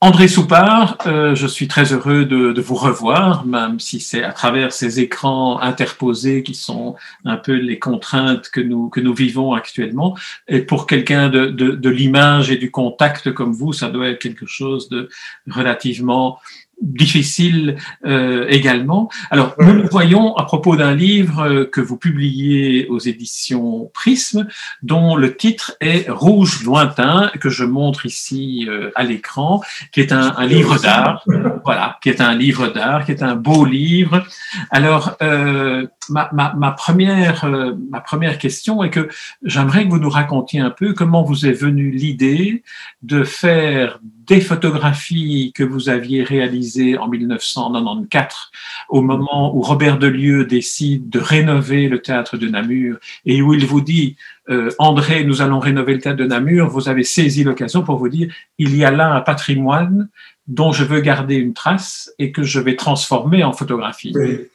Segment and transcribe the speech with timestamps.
[0.00, 4.32] André Soupard, euh, je suis très heureux de, de vous revoir, même si c'est à
[4.32, 9.54] travers ces écrans interposés qui sont un peu les contraintes que nous, que nous vivons
[9.54, 10.16] actuellement.
[10.46, 14.20] Et pour quelqu'un de, de, de l'image et du contact comme vous, ça doit être
[14.20, 15.08] quelque chose de
[15.50, 16.38] relativement
[16.80, 17.76] difficile
[18.06, 19.10] euh, également.
[19.30, 24.46] Alors, nous nous voyons à propos d'un livre euh, que vous publiez aux éditions Prisme,
[24.82, 29.60] dont le titre est Rouge lointain, que je montre ici euh, à l'écran,
[29.92, 31.24] qui est un, un livre d'art,
[31.64, 34.24] voilà, qui est un livre d'art, qui est un beau livre.
[34.70, 39.08] Alors, euh, ma, première, euh, ma première question est que
[39.42, 42.62] j'aimerais que vous nous racontiez un peu comment vous est venue l'idée
[43.02, 48.50] de faire des photographies que vous aviez réalisées en 1994,
[48.90, 53.64] au moment où Robert Delieu décide de rénover le théâtre de Namur et où il
[53.64, 54.16] vous dit
[54.50, 58.08] euh, André, nous allons rénover le théâtre de Namur, vous avez saisi l'occasion pour vous
[58.08, 60.08] dire il y a là un patrimoine
[60.46, 64.12] dont je veux garder une trace et que je vais transformer en photographie.
[64.14, 64.48] Oui.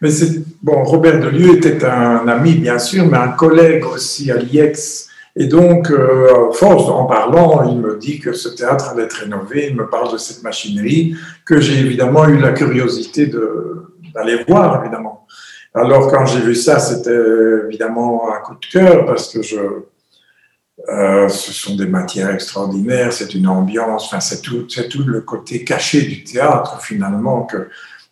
[0.00, 0.10] Mais
[0.62, 5.08] bon, Robert Delieu était un ami bien sûr, mais un collègue aussi à l'IEX.
[5.34, 9.68] Et donc, euh, force en parlant, il me dit que ce théâtre allait être rénové.
[9.70, 13.26] Il me parle de cette machinerie que j'ai évidemment eu la curiosité
[14.14, 15.26] d'aller voir, évidemment.
[15.74, 17.20] Alors, quand j'ai vu ça, c'était
[17.66, 19.40] évidemment un coup de cœur parce que
[20.88, 25.64] euh, ce sont des matières extraordinaires, c'est une ambiance, enfin, c'est tout, tout le côté
[25.64, 27.68] caché du théâtre finalement que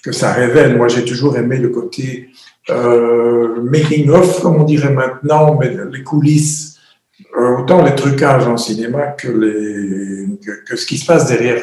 [0.06, 0.76] que ça révèle.
[0.76, 2.30] Moi, j'ai toujours aimé le côté
[2.70, 6.78] euh, making of, comme on dirait maintenant, mais les coulisses,
[7.36, 11.60] euh, autant les trucages en cinéma que, les, que, ce qui se passe derrière,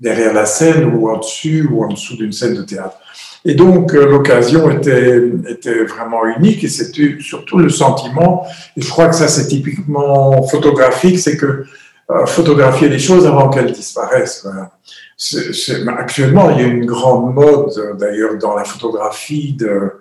[0.00, 2.98] derrière la scène ou en dessus ou en dessous d'une scène de théâtre.
[3.44, 5.20] Et donc, euh, l'occasion était,
[5.84, 8.44] vraiment unique et c'était surtout le sentiment,
[8.76, 11.64] et je crois que ça c'est typiquement photographique, c'est que
[12.26, 14.48] photographier les choses avant qu'elles disparaissent.
[15.98, 19.92] Actuellement, il y a une grande mode, d'ailleurs, dans la photographie de,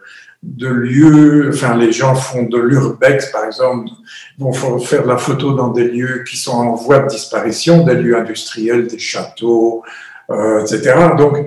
[0.43, 1.49] de lieux.
[1.53, 3.89] Enfin, les gens font de l'urbex, par exemple,
[4.37, 7.95] vont faire de la photo dans des lieux qui sont en voie de disparition, des
[7.95, 9.83] lieux industriels, des châteaux,
[10.29, 10.93] euh, etc.
[11.17, 11.37] Donc,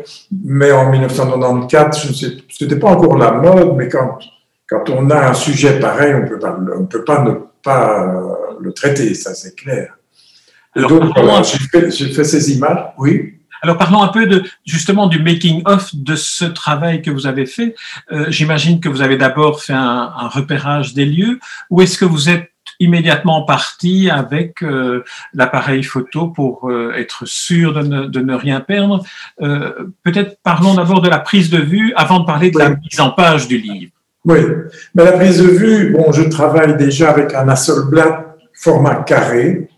[0.44, 4.18] mais en 1994, je ne sais, c'était pas encore la mode, mais quand
[4.70, 8.22] quand on a un sujet pareil, on peut pas, on peut pas ne pas
[8.60, 9.96] le traiter, ça c'est clair.
[10.76, 13.39] Alors, donc, voilà, j'ai fait, fait, ces images, oui.
[13.62, 17.46] Alors parlons un peu de justement du making of de ce travail que vous avez
[17.46, 17.74] fait.
[18.12, 21.38] Euh, J'imagine que vous avez d'abord fait un, un, repérage des lieux.
[21.70, 25.04] Ou est-ce que vous êtes immédiatement parti avec euh,
[25.34, 29.04] l'appareil photo pour euh, être sûr de ne, de ne rien perdre?
[29.42, 29.72] Euh,
[30.02, 33.10] Peut-être parlons d'abord de la prise de vue avant de parler de la mise en
[33.10, 33.92] page du livre.
[34.24, 34.40] Oui,
[34.94, 39.69] mais la prise de vue, bon, je travaille déjà avec un Hasselblad format carré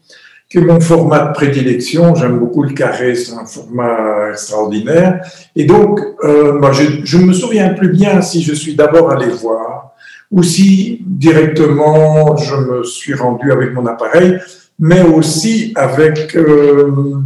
[0.52, 2.14] qui mon format de prédilection.
[2.14, 5.26] J'aime beaucoup le carré, c'est un format extraordinaire.
[5.56, 9.28] Et donc, euh, moi, je ne me souviens plus bien si je suis d'abord allé
[9.28, 9.94] voir
[10.30, 14.38] ou si directement je me suis rendu avec mon appareil,
[14.78, 17.16] mais aussi avec euh,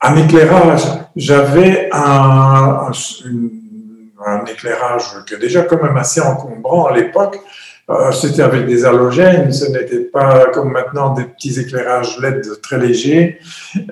[0.00, 0.82] un éclairage.
[1.16, 2.90] J'avais un,
[4.48, 7.40] éclairage qui est déjà quand même assez encombrant à l'époque,
[7.88, 12.78] euh, c'était avec des halogènes, ce n'était pas comme maintenant des petits éclairages LED très
[12.80, 13.38] légers.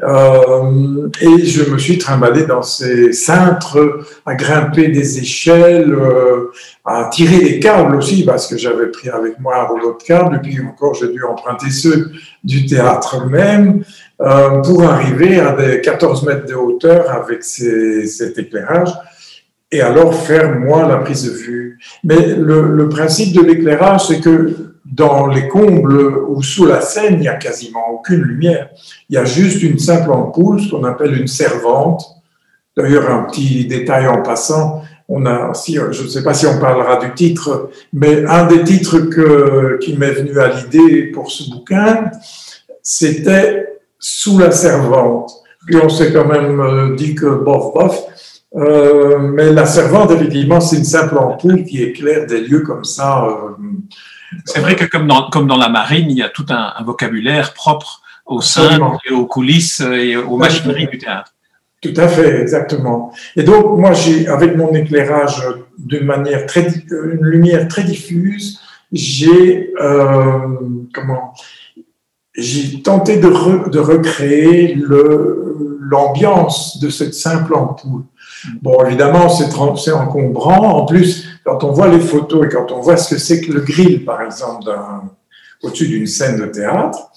[0.02, 6.50] Euh, et je me suis trimballé dans ces cintres, à grimper des échelles, euh,
[6.84, 10.36] à tirer des câbles aussi, parce que j'avais pris avec moi un rouleau de câbles,
[10.36, 12.10] et puis encore j'ai dû emprunter ceux
[12.42, 13.84] du théâtre même,
[14.64, 18.90] pour arriver à des 14 mètres de hauteur avec cet éclairage
[19.70, 21.78] et alors faire moi la prise de vue.
[22.04, 27.20] Mais le, principe de l'éclairage, c'est que dans les combles ou sous la scène, il
[27.20, 28.70] n'y a quasiment aucune lumière.
[29.08, 32.04] Il y a juste une simple ampoule, ce qu'on appelle une servante.
[32.76, 36.96] D'ailleurs, un petit détail en passant, on a, je ne sais pas si on parlera
[36.96, 38.98] du titre, mais un des titres
[39.78, 42.10] qui m'est venu à l'idée pour ce bouquin,
[42.82, 43.66] c'était
[44.06, 45.32] Sous la servante.
[45.66, 48.04] Puis on s'est quand même euh, dit que bof, bof,
[48.56, 53.24] euh, mais la servante, effectivement, c'est une simple ampoule qui éclaire des lieux comme ça.
[53.24, 53.50] Euh,
[54.44, 56.82] c'est vrai que comme dans, comme dans la marine, il y a tout un, un
[56.84, 61.32] vocabulaire propre aux scènes et aux coulisses et aux machineries du théâtre.
[61.80, 63.12] Tout à fait, exactement.
[63.36, 65.42] Et donc, moi, j'ai, avec mon éclairage
[65.78, 68.58] d'une manière très, une lumière très diffuse,
[68.90, 70.38] j'ai, euh,
[70.94, 71.34] comment,
[72.34, 78.04] j'ai tenté de, re, de recréer le, l'ambiance de cette simple ampoule.
[78.62, 80.80] Bon, évidemment, c'est encombrant.
[80.80, 83.52] En plus, quand on voit les photos et quand on voit ce que c'est que
[83.52, 84.70] le grill, par exemple,
[85.62, 87.10] au-dessus d'une scène de théâtre,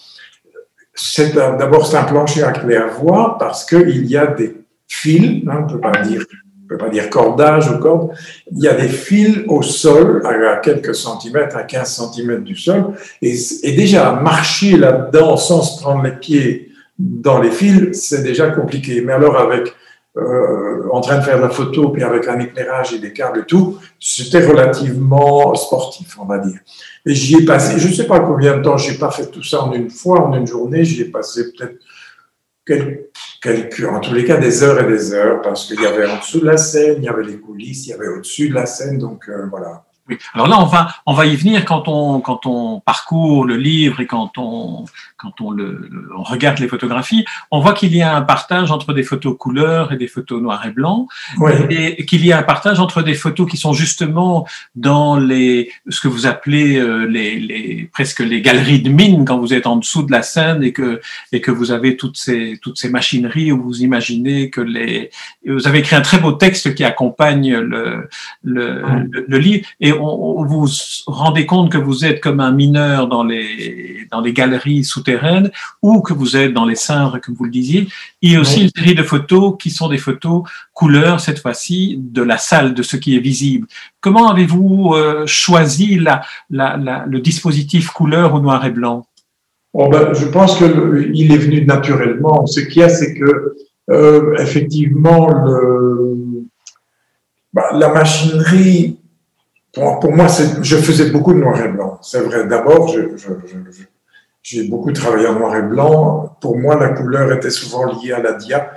[0.93, 4.55] c'est d'abord c'est un plancher à claire-voie parce qu'il y a des
[4.87, 6.23] fils, hein, on ne peut pas dire
[6.63, 8.09] on peut pas dire cordage ou corde,
[8.51, 12.93] il y a des fils au sol à quelques centimètres, à 15 centimètres du sol,
[13.21, 18.49] et, et déjà marcher là-dedans sans se prendre les pieds dans les fils, c'est déjà
[18.49, 18.99] compliqué.
[18.99, 19.73] Mais alors avec
[20.17, 23.39] euh, en train de faire de la photo, puis avec un éclairage et des câbles
[23.39, 26.59] et tout, c'était relativement sportif, on va dire.
[27.05, 29.43] Et j'y ai passé, je ne sais pas combien de temps, j'ai pas fait tout
[29.43, 31.77] ça en une fois, en une journée, j'y ai passé peut-être
[33.41, 36.17] quelques, en tous les cas, des heures et des heures, parce qu'il y avait en
[36.17, 38.65] dessous de la scène, il y avait les coulisses, il y avait au-dessus de la
[38.65, 39.86] scène, donc euh, voilà.
[40.09, 40.17] Oui.
[40.33, 43.99] Alors là, on va, on va y venir quand on, quand on parcourt le livre
[43.99, 44.85] et quand on,
[45.17, 47.25] quand on, le, on regarde les photographies.
[47.51, 50.65] On voit qu'il y a un partage entre des photos couleurs et des photos noir
[50.65, 51.07] et blanc,
[51.69, 55.99] et qu'il y a un partage entre des photos qui sont justement dans les, ce
[55.99, 59.77] que vous appelez euh, les, les, presque les galeries de mine quand vous êtes en
[59.77, 61.01] dessous de la scène et que,
[61.31, 65.09] et que vous avez toutes ces, toutes ces machineries où vous imaginez que les,
[65.45, 68.07] vous avez écrit un très beau texte qui accompagne le,
[68.43, 68.81] le,
[69.11, 70.71] le, le livre et on, vous vous
[71.07, 75.51] rendez compte que vous êtes comme un mineur dans les, dans les galeries souterraines
[75.81, 77.87] ou que vous êtes dans les cendres, comme vous le disiez.
[78.21, 81.99] Il y a aussi une série de photos qui sont des photos couleurs, cette fois-ci,
[81.99, 83.67] de la salle, de ce qui est visible.
[84.01, 89.05] Comment avez-vous euh, choisi la, la, la, le dispositif couleur ou noir et blanc?
[89.73, 92.45] Oh ben, Je pense qu'il est venu naturellement.
[92.47, 93.55] Ce qu'il y a, c'est que,
[93.91, 96.17] euh, effectivement, le,
[97.53, 98.97] bah, la machinerie
[100.01, 100.27] pour, moi,
[100.61, 101.99] je faisais beaucoup de noir et blanc.
[102.01, 102.47] C'est vrai.
[102.47, 102.93] D'abord,
[104.41, 106.37] j'ai beaucoup travaillé en noir et blanc.
[106.41, 108.71] Pour moi, la couleur était souvent liée à la dia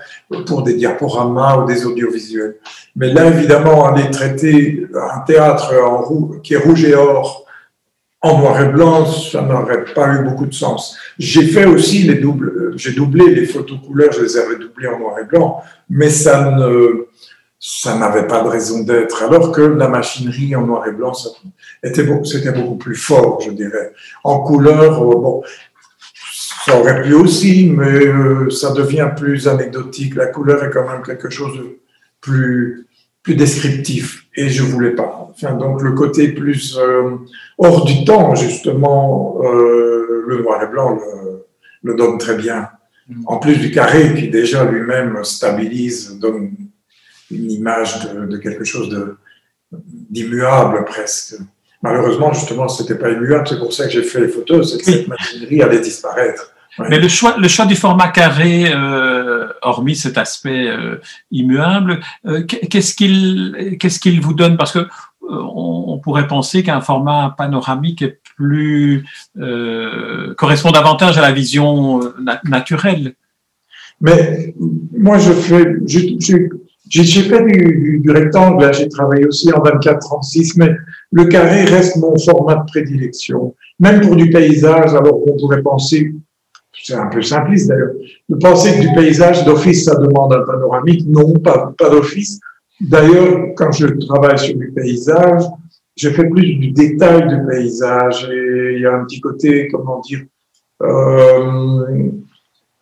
[0.47, 2.57] pour des diaporamas ou des audiovisuels.
[2.97, 5.73] Mais là, évidemment, aller traiter un théâtre
[6.43, 7.47] qui est rouge et or
[8.23, 10.97] en noir et blanc, ça n'aurait pas eu beaucoup de sens.
[11.19, 14.99] J'ai fait aussi les doubles, j'ai doublé les photos couleurs, je les avais doublées en
[14.99, 17.07] noir et blanc, mais ça ne,
[17.63, 22.05] ça n'avait pas de raison d'être, alors que la machinerie en noir et blanc, c'était
[22.53, 23.93] beaucoup plus fort, je dirais.
[24.25, 25.43] En couleur, euh, bon,
[26.65, 30.15] ça aurait pu aussi, mais euh, ça devient plus anecdotique.
[30.15, 31.81] La couleur est quand même quelque chose de
[32.23, 32.87] plus,
[33.23, 35.29] plus descriptif, et je voulais pas.
[35.31, 37.19] Enfin, donc le côté plus euh,
[37.59, 41.45] hors du temps, justement, le noir et blanc le,
[41.83, 42.71] le donne très bien.
[43.07, 43.23] Mm.
[43.27, 46.53] En plus du carré qui déjà lui-même stabilise, donne
[47.31, 49.17] une image de, quelque chose
[49.73, 51.37] d'immuable presque.
[51.83, 54.79] Malheureusement, justement, ce n'était pas immuable, c'est pour ça que j'ai fait les photos, c'est
[54.79, 56.53] que cette machinerie allait disparaître.
[56.79, 61.01] Mais le choix, le choix du format carré, euh, hormis cet aspect euh,
[61.31, 64.57] immuable, euh, qu'est-ce qu'il qu'est-ce qu'il vous donne?
[64.57, 64.87] Parce que
[65.23, 69.05] on, pourrait penser qu'un format panoramique est plus
[70.39, 72.01] correspond davantage à la vision
[72.45, 73.15] naturelle.
[74.01, 74.55] Mais
[74.97, 76.49] moi, je fais, j'ai
[76.91, 80.71] fait du, du, rectangle, j'ai travaillé aussi en 24-36, mais
[81.13, 83.55] le carré reste mon format de prédilection.
[83.79, 86.13] Même pour du paysage, alors qu'on pourrait penser,
[86.73, 87.93] c'est un peu simpliste d'ailleurs,
[88.29, 91.07] de penser que du paysage d'office, ça demande un panoramique.
[91.07, 92.41] Non, pas, pas d'office.
[92.81, 95.43] D'ailleurs, quand je travaille sur du paysage,
[95.97, 100.01] je fais plus du détail du paysage et il y a un petit côté, comment
[100.01, 100.21] dire,
[100.83, 102.11] euh,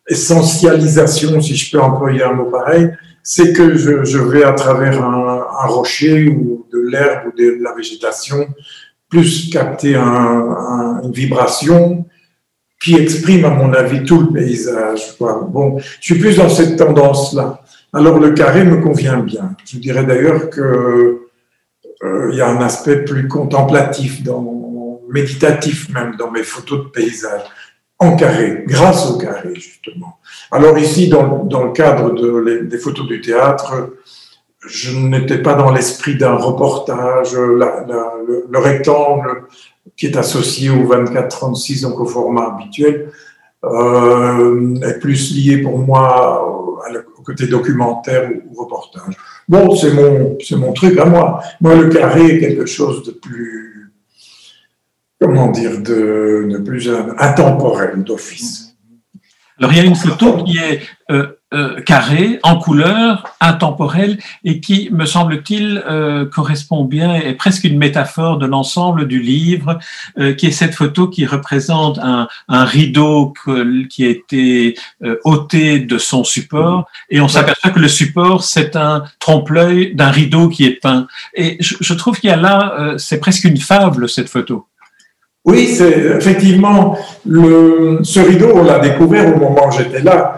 [0.07, 2.89] essentialisation, si je peux employer un mot pareil
[3.23, 8.47] c'est que je, vais à travers un, rocher ou de l'herbe ou de la végétation,
[9.09, 12.05] plus capter une vibration
[12.81, 15.15] qui exprime, à mon avis, tout le paysage.
[15.19, 17.61] Bon, je suis plus dans cette tendance-là.
[17.91, 19.55] Alors le carré me convient bien.
[19.65, 21.21] Je dirais d'ailleurs que
[22.03, 27.41] euh, y a un aspect plus contemplatif, dans, méditatif même dans mes photos de paysage
[27.97, 30.18] en carré, grâce au carré, justement.
[30.51, 33.91] Alors ici, dans, le cadre de, des photos du théâtre,
[34.65, 37.33] je n'étais pas dans l'esprit d'un reportage.
[37.35, 39.43] Le, rectangle
[39.95, 43.11] qui est associé au 24-36, donc au format habituel,
[43.63, 49.15] euh, est plus lié pour moi au, côté documentaire ou, reportage.
[49.47, 49.93] Bon, c'est
[50.55, 51.41] mon, truc à moi.
[51.61, 53.91] Moi, le carré est quelque chose de plus
[55.21, 58.68] comment dire, de plus intemporel d'office.
[59.59, 64.61] Alors il y a une photo qui est euh, euh, carrée, en couleur, intemporelle, et
[64.61, 69.79] qui, me semble-t-il, euh, correspond bien, est presque une métaphore de l'ensemble du livre,
[70.17, 75.17] euh, qui est cette photo qui représente un, un rideau que, qui a été euh,
[75.25, 80.47] ôté de son support, et on s'aperçoit que le support, c'est un trompe-l'œil d'un rideau
[80.47, 81.07] qui est peint.
[81.33, 84.68] Et je, je trouve qu'il y a là, c'est presque une fable, cette photo.
[85.49, 90.37] Oui, c'est effectivement ce rideau, on l'a découvert au moment où j'étais là.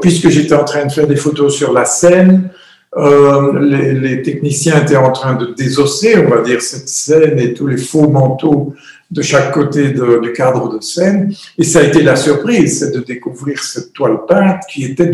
[0.00, 2.48] Puisque j'étais en train de faire des photos sur la scène,
[2.96, 7.66] euh, les, techniciens étaient en train de désosser, on va dire, cette scène et tous
[7.66, 8.72] les faux manteaux
[9.10, 11.34] de chaque côté du cadre de scène.
[11.58, 15.10] Et ça a été la surprise, c'est de découvrir cette toile peinte qui était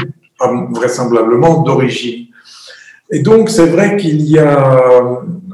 [0.70, 2.26] vraisemblablement d'origine.
[3.10, 5.02] Et donc, c'est vrai qu'il y a,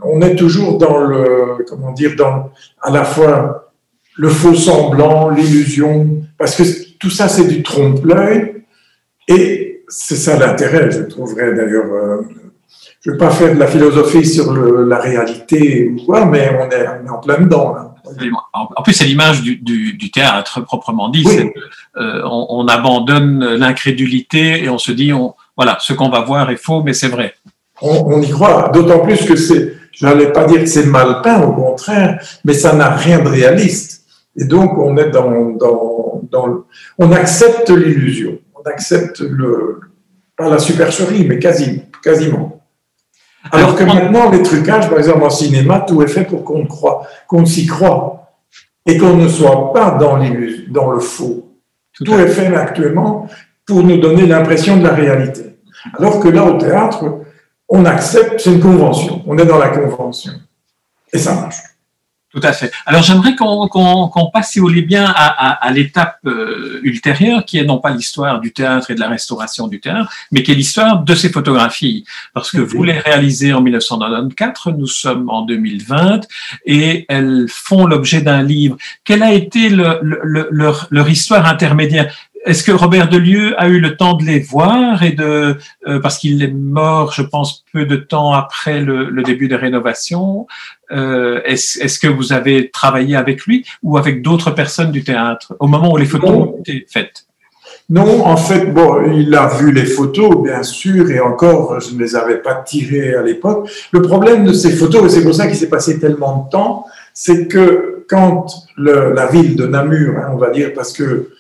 [0.04, 2.50] on est toujours dans le, comment dire, dans
[2.82, 3.69] à la fois
[4.20, 6.62] le faux semblant, l'illusion, parce que
[6.98, 8.64] tout ça, c'est du trompe-l'œil.
[9.26, 11.90] Et c'est ça l'intérêt, je trouverais d'ailleurs.
[11.90, 12.18] Euh,
[13.00, 16.50] je ne vais pas faire de la philosophie sur le, la réalité ou quoi, mais
[16.60, 17.72] on est, on est en plein dedans.
[17.74, 17.94] Là.
[18.52, 21.24] En plus, c'est l'image du, du, du, théâtre proprement dit.
[21.24, 21.50] Oui.
[21.96, 26.50] Euh, on, on, abandonne l'incrédulité et on se dit, on, voilà, ce qu'on va voir
[26.50, 27.34] est faux, mais c'est vrai.
[27.80, 31.22] On, on, y croit, d'autant plus que c'est, je n'allais pas dire que c'est mal
[31.22, 33.99] peint, au contraire, mais ça n'a rien de réaliste.
[34.36, 36.64] Et donc, on est dans, dans, dans le,
[36.98, 39.80] on accepte l'illusion, on accepte le,
[40.36, 42.62] pas la supercherie, mais quasi, quasiment.
[43.52, 47.06] Alors que maintenant, les trucages, par exemple en cinéma, tout est fait pour qu'on croit,
[47.26, 48.34] qu'on s'y croit
[48.86, 50.18] et qu'on ne soit pas dans,
[50.68, 51.48] dans le faux.
[51.92, 53.26] Tout, tout est fait actuellement
[53.66, 55.56] pour nous donner l'impression de la réalité.
[55.98, 57.20] Alors que là, au théâtre,
[57.68, 60.32] on accepte, c'est une convention, on est dans la convention.
[61.12, 61.62] Et ça marche.
[62.32, 62.70] Tout à fait.
[62.86, 66.78] Alors j'aimerais qu'on qu qu passe, si vous voulez bien, à, à, à l'étape euh,
[66.84, 70.44] ultérieure, qui est non pas l'histoire du théâtre et de la restauration du théâtre, mais
[70.44, 72.04] qui est l'histoire de ces photographies.
[72.32, 76.20] Parce que vous les réalisez en 1994, nous sommes en 2020,
[76.66, 78.76] et elles font l'objet d'un livre.
[79.02, 82.14] Quelle a été le, le, leur, leur histoire intermédiaire?
[82.44, 85.56] Est-ce que Robert Delieu a eu le temps de les voir et de
[85.86, 89.56] euh, parce qu'il est mort, je pense, peu de temps après le, le début des
[89.56, 90.46] rénovations.
[90.90, 95.54] Euh, est-ce, est-ce que vous avez travaillé avec lui ou avec d'autres personnes du théâtre
[95.60, 96.42] au moment où les photos non.
[96.42, 97.26] ont été faites?
[97.90, 101.98] Non, en fait, bon, il a vu les photos, bien sûr, et encore, je ne
[101.98, 103.68] les avais pas tirées à l'époque.
[103.90, 106.86] Le problème de ces photos, et c'est pour ça qu'il s'est passé tellement de temps,
[107.12, 111.30] c'est que quand le, la ville de Namur, hein, on va dire, parce que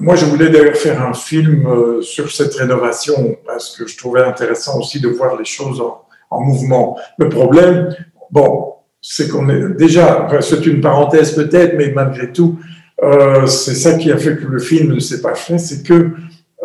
[0.00, 4.22] moi, je voulais d'ailleurs faire un film euh, sur cette rénovation parce que je trouvais
[4.22, 6.98] intéressant aussi de voir les choses en, en mouvement.
[7.18, 7.94] Le problème,
[8.30, 12.58] bon, c'est qu'on est déjà, c'est une parenthèse peut-être, mais malgré tout,
[13.02, 16.12] euh, c'est ça qui a fait que le film ne s'est pas fait, c'est que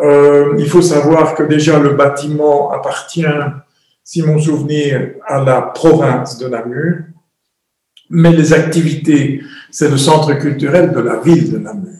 [0.00, 3.24] euh, il faut savoir que déjà le bâtiment appartient,
[4.04, 6.98] si mon souvenir, à la province de Namur,
[8.08, 11.97] mais les activités, c'est le centre culturel de la ville de Namur.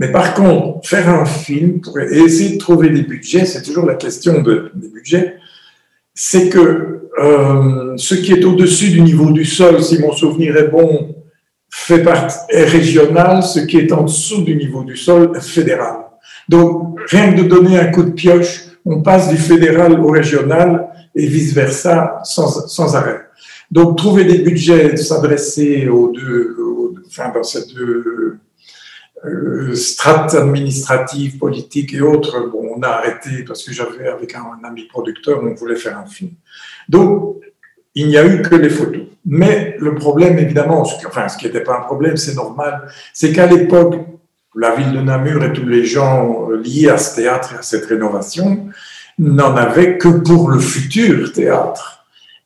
[0.00, 3.84] Mais par contre, faire un film pour, et essayer de trouver des budgets, c'est toujours
[3.84, 5.36] la question de, des budgets,
[6.14, 10.68] c'est que euh, ce qui est au-dessus du niveau du sol, si mon souvenir est
[10.68, 11.14] bon,
[11.68, 15.96] fait partie, est régional, ce qui est en dessous du niveau du sol est fédéral.
[16.48, 20.88] Donc, rien que de donner un coup de pioche, on passe du fédéral au régional
[21.14, 23.20] et vice-versa sans, sans arrêt.
[23.70, 28.38] Donc, trouver des budgets, s'adresser aux deux, aux, enfin, dans ces deux
[29.24, 34.40] euh, strates administratives, politiques et autres, bon, on a arrêté parce que j'avais avec un,
[34.40, 36.30] un, ami producteur, on voulait faire un film.
[36.88, 37.36] Donc,
[37.94, 39.02] il n'y a eu que les photos.
[39.26, 43.32] Mais le problème, évidemment, ce enfin, ce qui n'était pas un problème, c'est normal, c'est
[43.32, 43.96] qu'à l'époque,
[44.54, 47.86] la ville de Namur et tous les gens liés à ce théâtre et à cette
[47.86, 48.68] rénovation
[49.18, 51.99] n'en avaient que pour le futur théâtre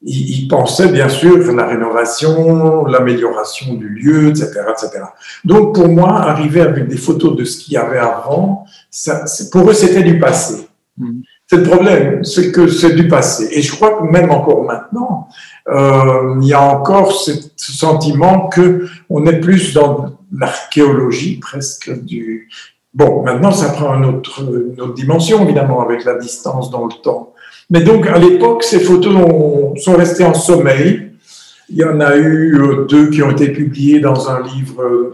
[0.04, 5.04] il, pensait bien sûr la rénovation, l'amélioration du lieu, etc., etc.
[5.44, 9.70] Donc pour moi, arriver avec des photos de ce qu'il y avait avant, ça, pour
[9.70, 10.68] eux c'était du passé.
[10.98, 11.22] Mmh.
[11.46, 13.48] C'est le problème, c'est que c'est du passé.
[13.52, 15.28] Et je crois que même encore maintenant,
[15.68, 22.48] euh, il y a encore ce sentiment que on est plus dans l'archéologie presque du.
[22.94, 24.42] Bon, maintenant ça prend une autre,
[24.74, 27.33] une autre dimension évidemment avec la distance dans le temps.
[27.70, 31.12] Mais donc, à l'époque, ces photos ont, sont restées en sommeil.
[31.70, 35.12] Il y en a eu euh, deux qui ont été publiées dans un livre euh,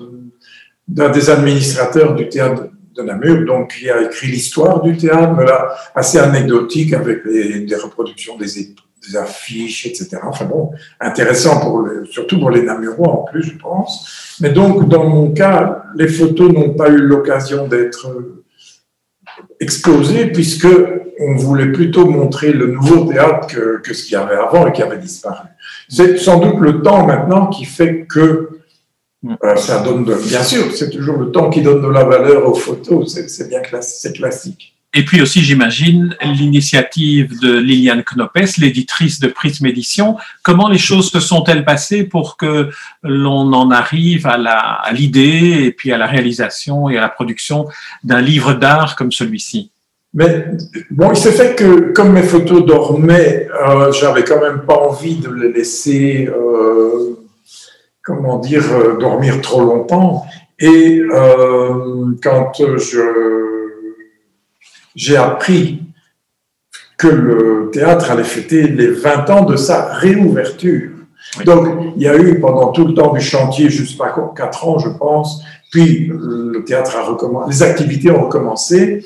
[0.89, 2.65] d'un des administrateurs du théâtre
[2.97, 8.37] de Namur, donc qui a écrit l'histoire du théâtre, là, assez anecdotique avec des reproductions
[8.37, 8.77] des,
[9.17, 10.19] affiches, etc.
[10.25, 14.37] Enfin bon, intéressant pour surtout pour les Namurois en plus, je pense.
[14.41, 18.09] Mais donc, dans mon cas, les photos n'ont pas eu l'occasion d'être
[19.61, 20.69] explosées puisque
[21.21, 24.73] on voulait plutôt montrer le nouveau théâtre que, que ce qu'il y avait avant et
[24.73, 25.49] qui avait disparu.
[25.89, 28.61] C'est sans doute le temps maintenant qui fait que
[29.45, 30.15] euh, ça donne de...
[30.15, 33.61] Bien sûr, c'est toujours le temps qui donne de la valeur aux photos, c'est bien
[33.61, 34.75] classique, c'est classique.
[34.93, 40.17] Et puis aussi, j'imagine, l'initiative de Liliane Knopes, l'éditrice de Prisme Édition.
[40.43, 42.71] Comment les choses se sont-elles passées pour que
[43.05, 47.69] l'on en arrive à l'idée et puis à la réalisation et à la production
[48.03, 49.71] d'un livre d'art comme celui-ci?
[50.13, 50.45] Mais
[50.91, 55.15] bon, il s'est fait que comme mes photos dormaient, euh, j'avais quand même pas envie
[55.15, 57.17] de les laisser, euh,
[58.03, 60.25] comment dire, euh, dormir trop longtemps.
[60.59, 63.50] Et euh, quand je
[64.95, 65.83] j'ai appris
[66.99, 70.91] que le théâtre allait fêter les 20 ans de sa réouverture.
[71.45, 74.89] Donc, il y a eu pendant tout le temps du chantier, jusqu'à 4 ans, je
[74.89, 79.05] pense, puis le théâtre a recommencé, les activités ont recommencé.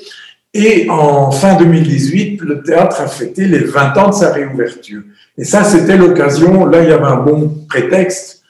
[0.53, 5.01] Et en fin 2018, le théâtre a fêté les 20 ans de sa réouverture.
[5.37, 8.41] Et ça, c'était l'occasion, là, il y avait un bon prétexte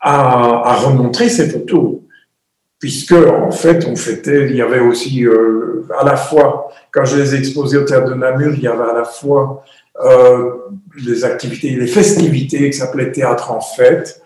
[0.00, 1.96] à, à remontrer ces photos.
[2.82, 7.16] Puisque, en fait, on fêtait, il y avait aussi euh, à la fois, quand je
[7.16, 9.62] les ai exposés au théâtre de Namur, il y avait à la fois
[10.04, 10.50] euh,
[11.06, 14.20] les activités, les festivités qui s'appelaient Théâtre en fête,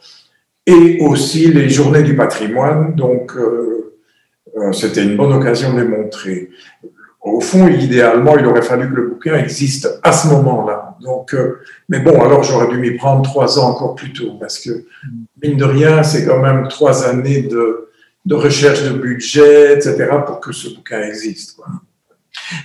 [0.66, 2.94] et aussi les journées du patrimoine.
[2.94, 3.92] Donc, euh,
[4.72, 6.48] c'était une bonne occasion de les montrer
[7.20, 10.96] au fond, idéalement, il aurait fallu que le bouquin existe à ce moment-là.
[11.02, 11.34] Donc,
[11.88, 14.84] mais bon, alors j'aurais dû m'y prendre trois ans encore plus tôt, parce que
[15.42, 17.86] mine de rien, c'est quand même trois années de,
[18.26, 21.56] de, recherche de budget, etc., pour que ce bouquin existe.
[21.56, 21.68] Quoi.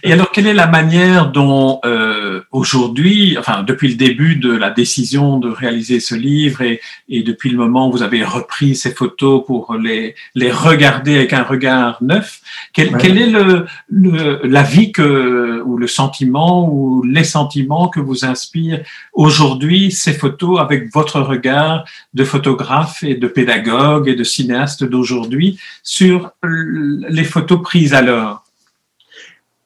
[0.03, 4.69] Et alors, quelle est la manière dont euh, aujourd'hui, enfin depuis le début de la
[4.69, 8.91] décision de réaliser ce livre et, et, depuis le moment où vous avez repris ces
[8.91, 12.41] photos pour les, les regarder avec un regard neuf,
[12.73, 17.99] quel, quel est le, le, la vie que, ou le sentiment ou les sentiments que
[17.99, 18.81] vous inspirent
[19.13, 25.59] aujourd'hui ces photos avec votre regard de photographe et de pédagogue et de cinéaste d'aujourd'hui
[25.83, 28.40] sur les photos prises alors?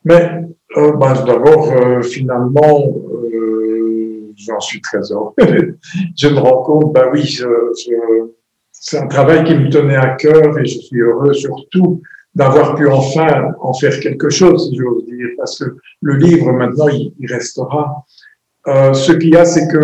[0.05, 0.45] Mais
[0.77, 2.93] euh, ben, d'abord, euh, finalement,
[3.33, 5.33] euh, j'en suis très heureux.
[6.17, 8.27] je me rends compte, ben oui, je, je,
[8.71, 12.01] c'est un travail qui me tenait à cœur et je suis heureux surtout
[12.35, 16.89] d'avoir pu enfin en faire quelque chose, si j'ose dire, parce que le livre, maintenant,
[16.89, 18.05] il, il restera.
[18.67, 19.77] Euh, ce qu'il y a, c'est que,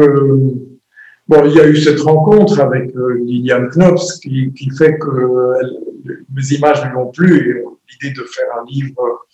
[1.28, 5.54] bon, il y a eu cette rencontre avec euh, Liliane Knops qui, qui fait que
[5.62, 7.64] elle, mes images lui ont plu et
[8.04, 9.26] l'idée de faire un livre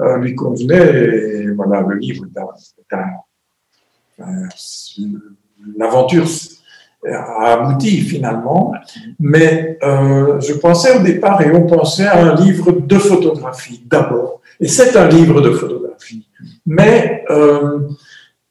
[0.00, 1.42] euh, lui convenait.
[1.42, 2.26] Et voilà, le livre
[5.76, 6.26] l'aventure
[7.06, 8.72] a abouti finalement.
[9.18, 14.40] Mais euh, je pensais au départ, et on pensait à un livre de photographie d'abord.
[14.60, 16.26] Et c'est un livre de photographie.
[16.66, 17.80] Mais euh,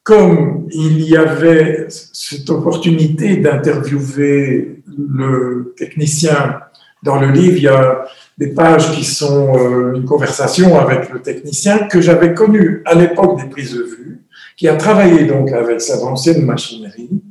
[0.04, 6.62] comme il y avait cette opportunité d'interviewer le technicien
[7.04, 8.06] dans le livre, il y a
[8.40, 13.38] des pages qui sont euh, une conversation avec le technicien que j'avais connu à l'époque
[13.38, 14.22] des prises de vue,
[14.56, 17.22] qui a travaillé donc avec sa ancienne machinerie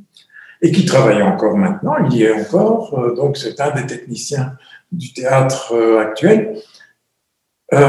[0.61, 4.53] et qui travaille encore maintenant, il y est encore, euh, donc c'est un des techniciens
[4.91, 6.55] du théâtre euh, actuel.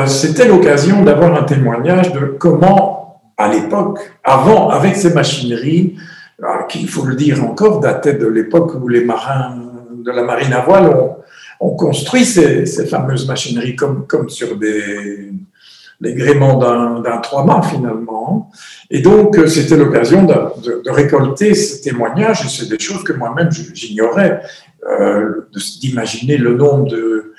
[0.06, 5.96] C'était l'occasion d'avoir un témoignage de comment, à l'époque, avant, avec ces machineries,
[6.68, 9.56] qui, il faut le dire encore, dataient de l'époque où les marins
[10.04, 11.16] de la marine à voile ont
[11.60, 16.58] on construit ces, fameuses machineries comme, sur les gréements
[17.00, 18.50] d'un trois-mâts finalement.
[18.90, 23.12] Et donc, euh, c'était l'occasion de, de, récolter ces témoignages, et c'est des choses que
[23.12, 24.42] moi-même j'ignorais,
[24.88, 25.46] euh,
[25.80, 27.34] d'imaginer le nombre de,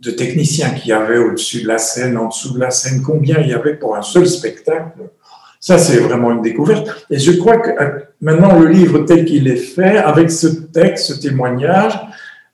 [0.00, 3.38] de techniciens qu'il y avait au-dessus de la scène, en dessous de la scène, combien
[3.40, 4.98] il y avait pour un seul spectacle.
[5.60, 7.06] Ça, c'est vraiment une découverte.
[7.10, 11.12] Et je crois que euh, maintenant, le livre tel qu'il est fait, avec ce texte,
[11.12, 11.98] ce témoignage,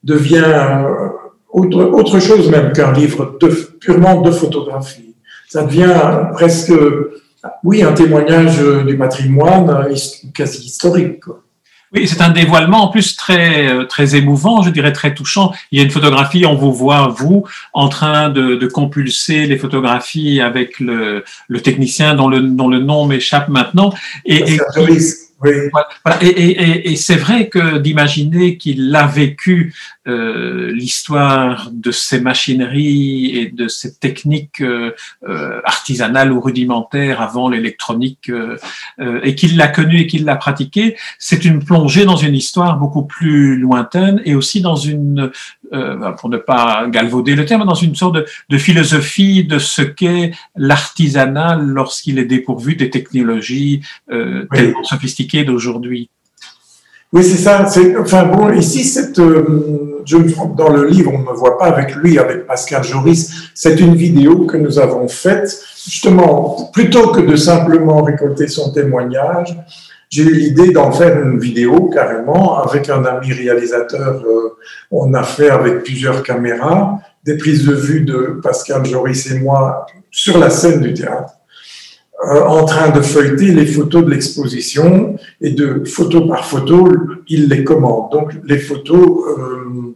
[0.02, 1.08] devient euh,
[1.50, 3.48] autre, autre chose même qu'un livre de,
[3.80, 5.14] purement de photographie.
[5.48, 5.94] Ça devient
[6.32, 6.72] presque,
[7.62, 9.86] oui, un témoignage du patrimoine
[10.32, 11.24] quasi historique.
[11.94, 15.52] Oui, c'est un dévoilement en plus très euh, très émouvant, je dirais très touchant.
[15.70, 19.58] Il y a une photographie, on vous voit vous en train de, de compulser les
[19.58, 23.92] photographies avec le, le technicien dont le dont le nom m'échappe maintenant
[24.24, 24.58] et, et
[26.20, 29.74] Et, et, et c'est vrai que d'imaginer qu'il a vécu
[30.08, 34.92] euh, l'histoire de ces machineries et de ces techniques euh,
[35.28, 38.56] euh artisanales ou rudimentaires avant l'électronique euh,
[38.98, 42.78] euh, et qu'il l'a connu et qu'il l'a pratiqué, c'est une plongée dans une histoire
[42.78, 45.30] beaucoup plus lointaine et aussi dans une,
[46.18, 50.32] pour ne pas galvauder le terme, dans une sorte de, de philosophie de ce qu'est
[50.56, 56.10] l'artisanat lorsqu'il est dépourvu des technologies tellement sophistiquées d'aujourd'hui.
[57.12, 57.68] Oui, c'est ça.
[58.00, 60.16] Enfin bon, ici, cette, euh, je,
[60.56, 63.50] dans le livre, on ne me voit pas avec lui, avec Pascal Joris.
[63.54, 69.54] C'est une vidéo que nous avons faite, justement, plutôt que de simplement récolter son témoignage.
[70.12, 74.22] J'ai eu l'idée d'en faire une vidéo carrément avec un ami réalisateur.
[74.22, 74.56] Euh,
[74.90, 79.86] on a fait avec plusieurs caméras des prises de vue de Pascal Joris et moi
[80.10, 81.32] sur la scène du théâtre.
[82.24, 86.88] Euh, en train de feuilleter les photos de l'exposition et de photo par photo,
[87.26, 88.12] il les commente.
[88.12, 89.94] Donc les photos euh,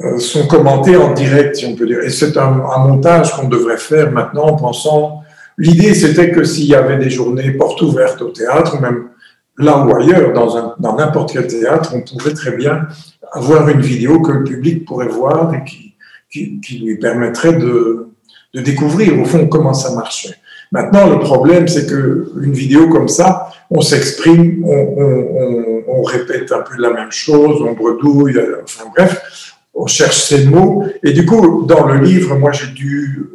[0.00, 2.00] euh, sont commentées en direct, si on peut dire.
[2.02, 5.22] Et c'est un, montage qu'on devrait faire maintenant en pensant.
[5.56, 9.10] L'idée, c'était que s'il y avait des journées portes ouvertes au théâtre, même
[9.58, 12.86] là ou ailleurs, dans n'importe quel théâtre, on pourrait très bien
[13.32, 18.08] avoir une vidéo que le public pourrait voir et qui, lui permettrait de,
[18.54, 20.34] découvrir au fond comment ça marchait.
[20.72, 26.80] Maintenant, le problème, c'est que une vidéo comme ça, on s'exprime, on, répète un peu
[26.80, 30.84] la même chose, on bredouille, enfin bref, on cherche ses mots.
[31.04, 33.28] Et du coup, dans le livre, moi, j'ai dû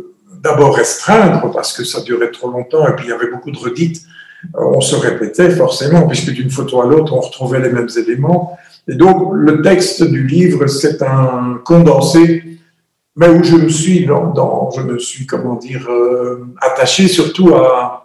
[0.43, 3.57] d'abord restreindre parce que ça durait trop longtemps et puis il y avait beaucoup de
[3.57, 4.01] redites.
[4.53, 8.57] On se répétait forcément, puisque d'une photo à l'autre, on retrouvait les mêmes éléments.
[8.87, 12.55] Et donc, le texte du livre, c'est un condensé
[13.15, 18.01] mais où je me suis, dans, je me suis, comment dire, euh, attaché surtout à,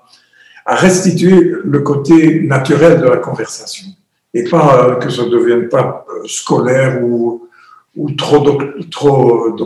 [0.67, 3.87] restituer le côté naturel de la conversation
[4.35, 7.49] et pas euh, que ça ne devienne pas euh, scolaire ou,
[7.97, 8.57] ou trop,
[8.89, 9.57] trop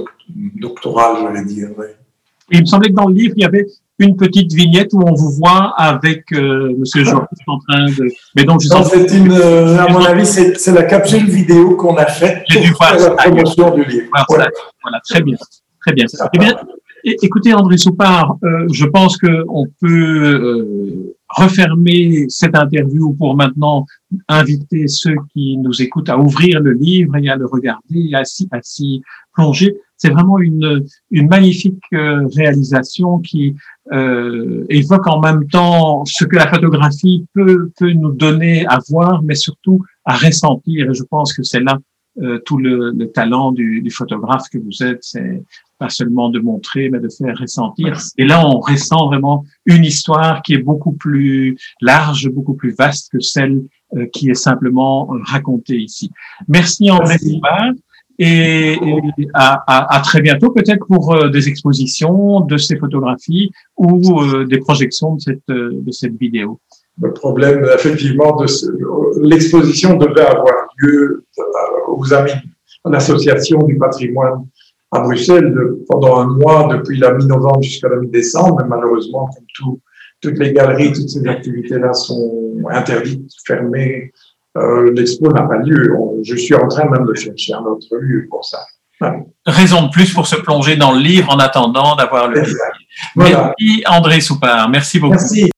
[0.54, 1.70] doctoral, j'allais dire.
[2.50, 3.66] Il me semblait que dans le livre, il y avait
[3.98, 8.10] une petite vignette où on vous voit avec euh, Monsieur Georges en train de.
[8.36, 12.42] Mais donc, je c'est une, à mon avis, c'est la capsule vidéo qu'on a faite
[12.52, 14.08] pour faire la promotion du livre.
[14.28, 14.48] Voilà,
[14.82, 15.36] voilà, très bien,
[15.80, 16.06] très bien.
[16.32, 16.54] Eh bien,
[17.04, 23.86] écoutez, André Soupard, euh, je pense que on peut euh, refermer cette interview pour maintenant
[24.28, 29.02] inviter ceux qui nous écoutent à ouvrir le livre et à le regarder, à s'y
[29.32, 29.76] plonger.
[30.04, 33.56] C'est vraiment une, une magnifique euh, réalisation qui
[33.90, 39.22] euh, évoque en même temps ce que la photographie peut, peut nous donner à voir,
[39.22, 40.90] mais surtout à ressentir.
[40.90, 41.78] Et je pense que c'est là
[42.20, 44.98] euh, tout le, le talent du, du, photographe que vous êtes.
[45.00, 45.42] C'est
[45.78, 47.98] pas seulement de montrer, mais de faire ressentir.
[48.18, 53.10] Et là, on ressent vraiment une histoire qui est beaucoup plus large, beaucoup plus vaste
[53.10, 53.62] que celle
[53.96, 56.10] euh, qui est simplement racontée ici.
[56.46, 57.16] Merci André
[58.18, 58.78] et,
[59.34, 65.16] à, très bientôt, peut-être pour euh, des expositions de ces photographies ou euh, des projections
[65.16, 66.60] de cette, euh, de cette vidéo.
[67.00, 68.46] Le problème, effectivement, de
[69.26, 71.24] l'exposition devait avoir lieu
[71.88, 72.30] aux amis,
[72.84, 74.46] à l'association du patrimoine
[74.92, 75.52] à Bruxelles
[75.88, 79.80] pendant un mois, depuis la mi-novembre jusqu'à la mi-décembre, malheureusement, comme tout,
[80.20, 84.12] toutes les galeries, toutes ces activités-là sont interdites, fermées,
[84.56, 85.94] euh, l'expo n'a pas lieu.
[86.22, 88.58] Je suis en train même de chercher un autre lieu pour ça.
[89.44, 92.56] Raison de plus pour se plonger dans le livre en attendant d'avoir le livre.
[93.16, 94.68] Merci André Soupard.
[94.70, 95.14] Merci beaucoup.
[95.14, 95.50] Merci.